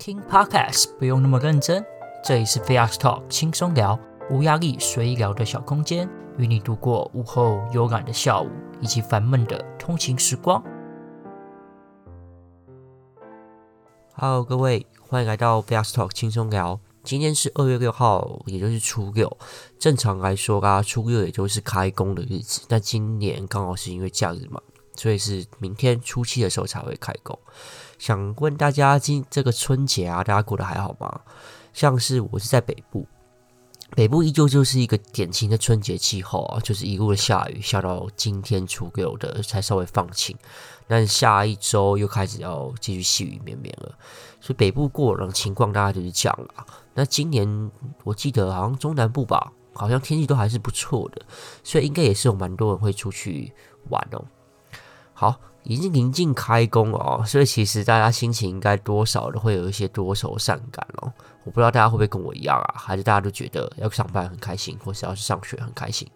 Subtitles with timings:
[0.00, 1.84] 听 Podcast 不用那么认真，
[2.24, 8.48] 这里是 Fast Talk 轻松聊，无压力随意聊的小空间，与你度过午后悠然的下午
[8.80, 10.64] 以及烦闷的通勤时光。
[14.14, 16.80] Hello，各位，欢迎来到 Fast Talk 轻松聊。
[17.04, 19.36] 今天是二月六号，也就是初六。
[19.78, 22.62] 正常来说啊，初六也就是开工的日子。
[22.66, 24.62] 但今年刚好是因为假日嘛。
[25.00, 27.38] 所以是明天初七的时候才会开工。
[27.98, 31.22] 想问大家，今这个春节啊，大家过得还好吗？
[31.72, 33.06] 像是我是在北部，
[33.96, 40.36] 北部依旧就是一个典型的春节气候啊，就是一路的下雨，下到今天初六的才稍微放晴。
[40.86, 43.96] 但下一周又开始要继续细雨绵绵了。
[44.38, 46.66] 所以北部过冷情况大概就是这样了。
[46.92, 47.70] 那今年
[48.04, 51.22] 我记得好像中南部吧，好像天气都还是不错的，
[51.64, 53.50] 所以应该也是有蛮多人会出去
[53.88, 54.22] 玩哦。
[55.20, 61.12] 好，已经临近开工了哦，所以其实大家心情应该多少都会有一些多愁善感哦。
[61.44, 66.08] 我不知道大家会不会跟我一样啊，还是大家都觉得要上班很开心，或是要去上学很开心？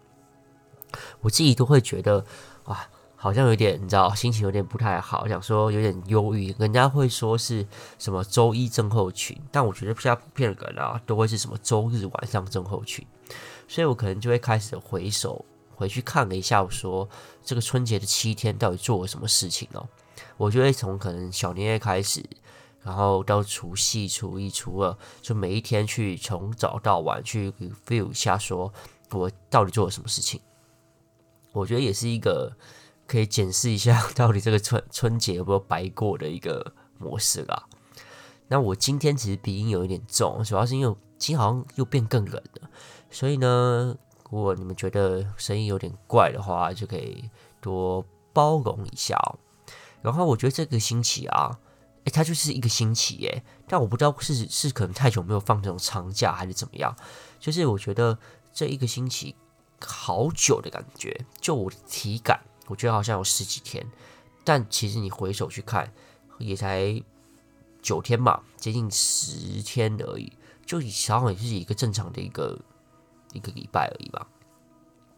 [1.21, 2.25] 我自己都会觉得
[2.63, 6.51] 啊，好像有点你知道，心情有点不太好，想说有点忧郁。
[6.57, 7.63] 人家会说是
[7.99, 13.05] 什么周一症候群，但我觉得现在普遍的人啊，都会是什么周日晚上症候群，
[13.67, 15.45] 所以我可能就会开始回首。
[15.75, 17.07] 回去看了一下，我说
[17.43, 19.87] 这个春节的七天到底做了什么事情哦？
[20.37, 22.23] 我就会从可能小年夜开始，
[22.81, 28.73] 然后到除夕、初一、初二，就每一天去从早到晚去 review 一下，说
[29.11, 30.39] 我到底做了什么事情。
[31.51, 32.51] 我觉得也是一个
[33.07, 37.63] 可以检视一下 到底这个春春节有没有白过的一个模式啦。
[38.47, 42.69] 那我今天其实鼻音有一点重，主要是因为今天好像又变更冷了，
[43.09, 43.97] 所以呢。
[44.31, 47.29] 如果你们觉得声音有点怪的话，就可以
[47.61, 49.39] 多包容一下哦。
[50.01, 51.59] 然后我觉得这个星期啊，
[52.05, 56.95] 诶，它就是一个星期耶，但我不知道是是可能太久没有放这种长假，还是怎么样。
[57.39, 58.17] 就是我觉得
[58.51, 59.35] 这一个星期
[59.79, 63.85] 好久的感觉，就我的体感，我觉得好像有十几天，
[64.43, 65.93] 但其实你回首去看，
[66.39, 67.01] 也才
[67.81, 70.33] 九天嘛，接近十天而已，
[70.65, 72.59] 就好像也是一个正常的一个。
[73.35, 74.27] 一个礼拜而已吧。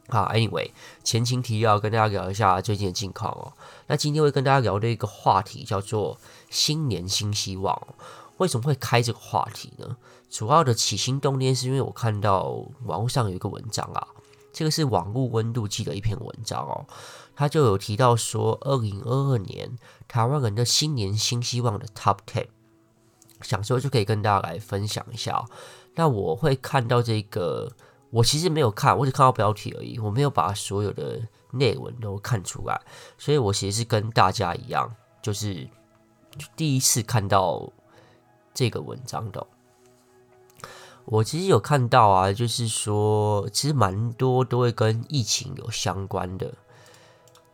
[0.10, 0.72] 好，Anyway，
[1.04, 3.52] 前情提要跟大家聊一下最近的近况哦。
[3.88, 6.18] 那今天会跟大家聊的一个话题叫做
[6.50, 7.88] “新年新希望”。
[8.40, 9.98] 为什么会开这个话题呢？
[10.30, 14.08] 主要的起心动念是因为我看到网络上有一个文章啊，
[14.54, 16.86] 这个是网络温度计的一篇文章哦，
[17.36, 19.78] 他就有提到说，二零二二年
[20.08, 22.48] 台湾人的新年新希望的 Top Ten，
[23.42, 25.44] 想说就可以跟大家来分享一下。
[25.96, 27.74] 那我会看到这个。
[28.18, 32.82] 我其实没有看，我只看到标题而已，我没有把所有的内文都看出来，
[33.16, 34.92] 所以我其实是跟大家一样，
[35.22, 35.70] 就是
[36.56, 37.72] 第一次看到
[38.56, 39.46] 这个文章的。
[41.06, 46.52] 我其实有看到啊，就是说，其实蛮多都会跟疫情有相关的。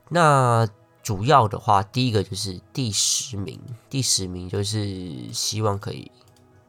[0.07, 0.65] 那
[1.03, 3.59] 主要的话，第一个就是第十名，
[3.89, 6.09] 第十名就是希望可以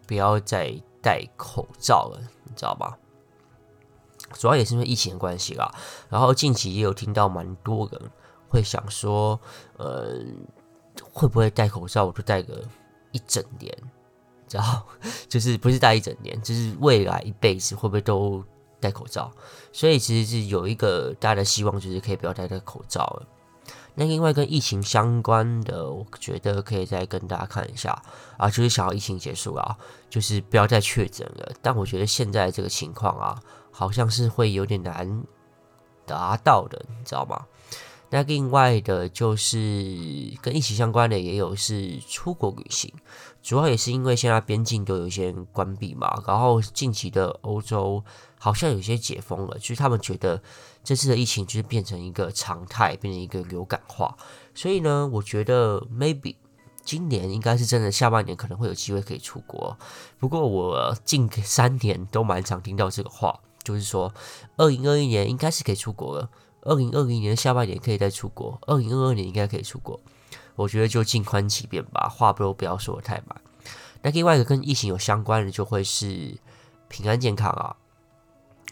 [0.04, 2.98] 不要再戴口罩了，你知道吧？
[4.32, 5.72] 主要也是因为疫情的关系啦，
[6.08, 8.00] 然后近期也有听到蛮多人
[8.48, 9.38] 会想说，
[9.76, 10.16] 呃，
[11.12, 12.62] 会不会戴口罩我就戴个
[13.12, 13.76] 一整年，
[14.50, 14.82] 然后？
[15.28, 18.42] 就是不是戴一整年， 就是未来一辈子会不会都
[18.80, 19.30] 戴口罩？
[19.72, 23.26] 所以其实是有一个大家的希望，就是可以不要戴这个口罩了。
[23.94, 28.02] 那另外跟疫情相关的，我觉得可以再跟大家看一下
[28.36, 29.76] 啊，就是想要疫情结束啊，
[30.10, 31.52] 就是不要再确诊了。
[31.60, 33.42] 但我觉得现在这个情况啊。
[33.76, 35.24] 好像是会有点难
[36.06, 37.44] 达到的，你知道吗？
[38.14, 39.58] 那另外的就是
[40.40, 42.94] 跟疫情相关的，也有是出国旅行，
[43.42, 48.04] 主要也是因为现在边境都有一些关闭嘛，然后近期的欧洲
[48.38, 50.40] 好像有些解封了，就是他们觉得
[50.84, 54.16] 这次的疫情就是变成一个常态，变成一个流感化，
[54.54, 56.36] 所以呢，我觉得 maybe
[56.84, 59.76] 今年应该是真的下半年可能会有机会可以出国，
[60.20, 63.40] 不过我近三年都蛮常听到这个话。
[63.64, 64.12] 就是说，
[64.58, 66.28] 二零二一年应该是可以出国了。
[66.64, 70.00] 二零二零年下半年可以再出国，二零二二年应该可以出国。
[70.56, 73.40] 我觉得就静观其变吧，话不如不要说得太满。
[74.02, 76.36] 那另外一个跟疫情有相关的，就会是
[76.88, 77.76] 平安健康啊。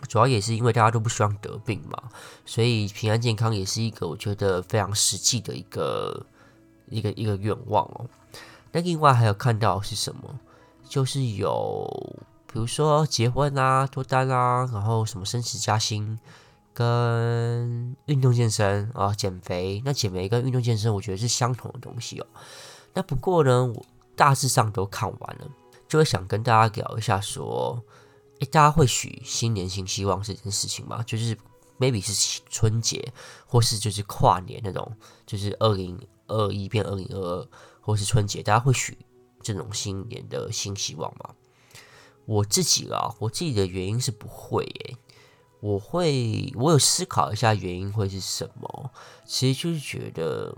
[0.09, 2.11] 主要也是因为大家都不希望得病嘛，
[2.45, 6.27] 所以平安健康也是一个我觉得非常实际的一个
[6.89, 8.07] 一个一个愿望哦。
[8.73, 10.41] 那另外还有看到是什么？
[10.89, 12.17] 就是有。
[12.53, 16.19] 比如说结婚啊、脱单啊，然后什么升职加薪，
[16.73, 19.83] 跟运动健身啊、减肥。
[19.85, 22.27] 那减肥跟运动健身，我觉得是相同的东西哦。
[22.95, 23.87] 那不过呢，我
[24.17, 25.49] 大致上都看完了。
[25.89, 27.83] 就会想跟大家聊一下，说，
[28.41, 31.03] 诶，大家会许新年新希望这件事情吗？
[31.03, 31.37] 就是
[31.79, 33.13] maybe 是春节，
[33.47, 34.91] 或是就是跨年那种，
[35.27, 37.49] 就是二零二一变二零二二，
[37.83, 38.97] 或是春节，大家会许
[39.43, 41.35] 这种新年的新希望吗？
[42.25, 44.97] 我自己啊，我自己的原因是不会耶。
[45.63, 48.91] 我会，我有思考一下原因会是什么，
[49.25, 50.53] 其实就是觉得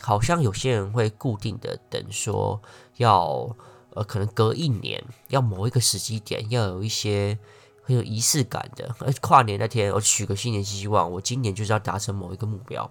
[0.00, 2.58] 好像有些人会固定的等说
[2.96, 3.54] 要，
[3.90, 7.38] 呃，可能隔一年要某一个时机点要有一些
[7.82, 12.90] 很有仪式感的，而跨年那天我许个新年希望，我今年就是要达成某一个目标，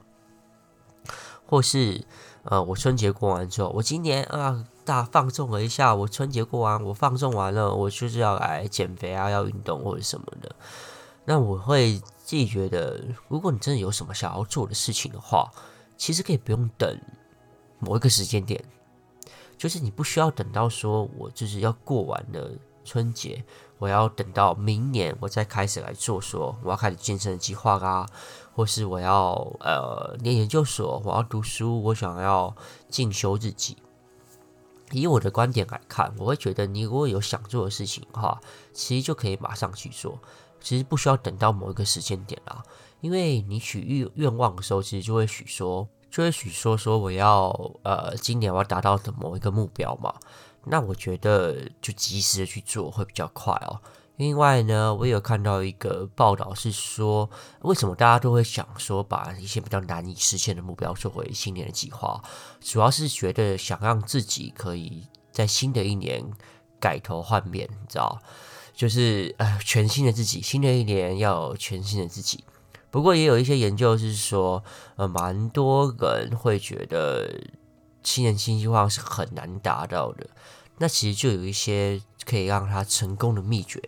[1.47, 2.05] 或是
[2.43, 10.55] 呃，我春节过完之后，我今年啊大放纵了一下，我春节过完，我放纵完了，我就是要来减肥啊，要运动或者什么的。
[11.25, 15.51] 那我会自己觉得，如果你真的有什么想要做的事情的话，
[15.97, 16.99] 其实可以不用等
[17.79, 18.63] 某一个时间点，
[19.57, 22.51] 就是你不需要等到说我就是要过完了
[22.83, 23.43] 春节，
[23.79, 28.07] 我要等到明年我再开始来做，说我要开始健身计划啊，
[28.55, 32.55] 或是我要呃念研究所，我要读书，我想要
[32.87, 33.77] 进修自己。
[34.91, 38.39] 以我的观点来看，我会觉得你如果有想做的事情哈，
[38.73, 40.19] 其实就可以马上去做。
[40.61, 42.63] 其实不需要等到某一个时间点啦，
[42.99, 47.49] 因为你许愿愿望的时候，其实就会许说，就会许说说我要
[47.83, 50.13] 呃今年我要达到的某一个目标嘛。
[50.63, 53.79] 那我觉得就及时的去做会比较快哦。
[54.17, 57.29] 另外呢，我有看到一个报道是说，
[57.61, 62.21] 为什么大家都会想说把一些比较难以实现的目标作为新年的计划，
[62.61, 66.23] 主要是觉得想让自己可以在新的一年
[66.79, 68.19] 改头换面，你知道。
[68.73, 72.43] 就是呃，全新的自己，新的一年要有全新的自己。
[72.91, 74.61] 不过也有一些研究是说，
[74.97, 77.41] 呃，蛮多人会觉得
[78.03, 80.27] 新年新希望是很难达到的。
[80.77, 83.81] 那其实就有一些可以让他成功的秘诀，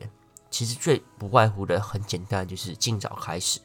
[0.49, 3.59] 其实最不外乎的很简单，就是尽早开始，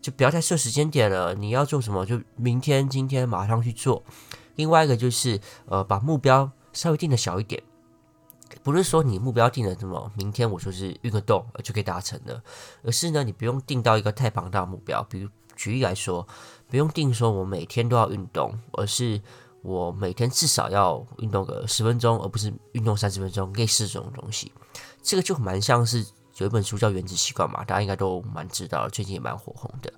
[0.00, 1.34] 就不要再设时间点了。
[1.34, 4.02] 你要做什么，就明天、今天马上去做。
[4.56, 7.62] 另外一个就是呃，把目标稍微定的小一点。
[8.62, 12.40] 不是说你目标定了什么，明天我就是运个动就可以达成的，
[12.84, 15.02] 而是呢，你不用定到一个太庞大的目标。
[15.04, 16.26] 比如举例来说，
[16.68, 19.20] 不用定说我每天都要运动，而是
[19.62, 24.52] 我每天至少要运动个十分钟，而不是运动三十分钟，类似这种东西。
[25.04, 26.04] 这个就蛮像是
[26.38, 29.92] 有一本书叫《原子习惯》嘛，大家应该都蛮知道，最近也蛮火红的。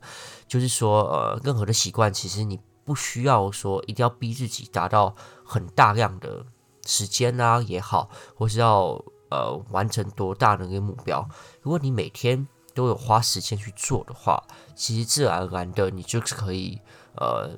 [0.46, 6.44] 就是说，呃，任何的习惯其实你不需要说一定要逼自己达到很大量的。
[6.88, 11.28] 时间啊也好，或是要呃完成多大的一个目标，
[11.60, 14.40] 如果你每天都有花时间去做的话，
[14.76, 16.80] 其实自然而然的你就是可以
[17.16, 17.50] 呃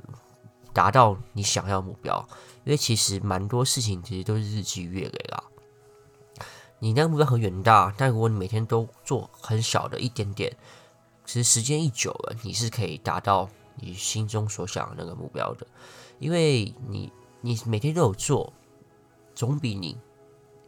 [0.73, 2.27] 达到你想要目标。
[2.65, 5.45] 因为其实蛮多事情其实都是日积月累啦。
[6.79, 10.57] 你那个目标很远大，但如果你每天都做很小的一点点，
[11.25, 15.67] 其实时间一久了，你是可以达到你心中所想的那个目标的。
[16.19, 18.53] 因为你你每天都有做。
[19.35, 19.97] 总比你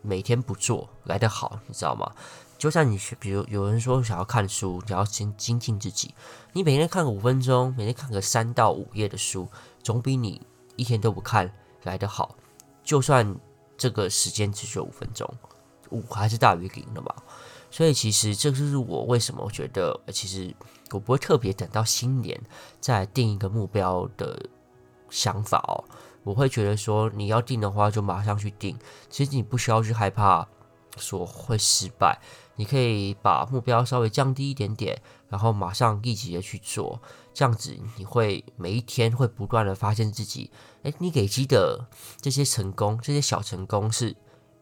[0.00, 2.08] 每天不做来得好，你知道吗？
[2.56, 6.14] 就算你比如有人说想要看书，你要先精进自己，
[6.52, 9.48] 你每天看个五分钟，每天看个三到五页的书，
[9.82, 10.40] 总比你
[10.76, 11.52] 一天都不看
[11.82, 12.36] 来得好。
[12.84, 13.36] 就算
[13.76, 15.28] 这个时间只有五分钟，
[15.90, 17.14] 五还是大于零的嘛。
[17.70, 20.54] 所以其实这就是我为什么觉得，其实
[20.90, 22.40] 我不会特别等到新年
[22.80, 24.48] 再定一个目标的
[25.08, 25.84] 想法哦。
[26.24, 28.76] 我会觉得说，你要定的话，就马上去定。
[29.08, 30.46] 其实你不需要去害怕
[30.96, 32.20] 说会失败，
[32.56, 37.00] 你可以把目标稍微降低一点点，然后马上立即的去做。
[37.32, 40.50] 这样子，你会每一天会不断的发现自己，
[40.82, 41.86] 哎，你累积的
[42.20, 44.16] 这些成功，这些小成功是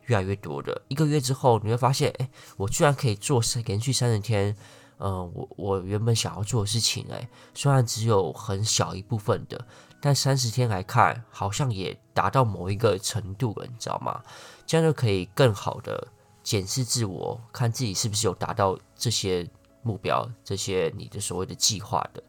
[0.08, 0.82] 越来越多的。
[0.88, 4.54] 一个月之后，你会发现，哎，我居然可以做连续三十天，
[4.98, 9.64] 呃，我我原本想要做的事情，哎，虽然只有很小一部分的。
[10.00, 14.22] 但三十天来看，好像也达到某一个程度了，你知道吗？
[14.64, 16.06] 这样就可以更好的
[16.40, 19.44] 检视自我，看自己是不是有达到这些
[19.82, 22.22] 目标，这些你的所谓的计划的。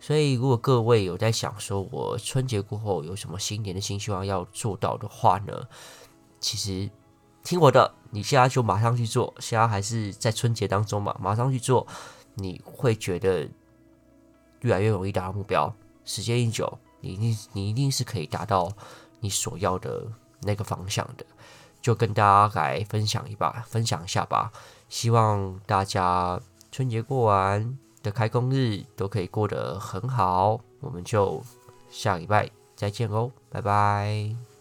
[0.00, 5.68] 所以，如果各位有在想说，我春节过后有什么新年的新希望要做到的话呢？
[6.40, 6.90] 其实
[7.42, 11.86] 听我的，你现在就马上去做，现在还是在春节当中嘛，马上去做，
[12.34, 13.48] 你会觉得
[14.60, 15.74] 越来越容易达到目标。
[16.04, 16.78] 时间一久。
[17.04, 18.72] 你一定，你一定是可以达到
[19.18, 20.06] 你所要的
[20.42, 21.26] 那个方向的，
[21.80, 24.52] 就跟大家来分享一把，分享一下吧。
[24.88, 31.42] 希望大家春节过完的开工日都可以过得很好，我们就
[31.90, 34.51] 下礼拜再见喽，拜拜。